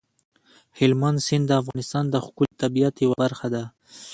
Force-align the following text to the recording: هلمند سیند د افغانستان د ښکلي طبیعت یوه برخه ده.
هلمند 0.79 1.17
سیند 1.27 1.45
د 1.47 1.51
افغانستان 1.61 2.03
د 2.09 2.15
ښکلي 2.25 2.53
طبیعت 2.61 2.95
یوه 3.05 3.15
برخه 3.23 3.47
ده. 3.53 3.63